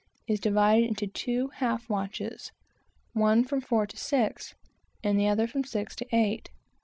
[0.25, 2.51] is divided into two half, or dog watches,
[3.13, 4.55] one from four to six,
[5.03, 6.49] and the other from six to eight.